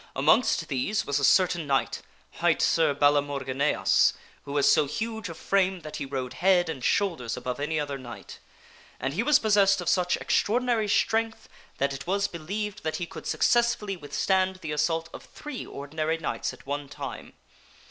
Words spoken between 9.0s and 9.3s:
he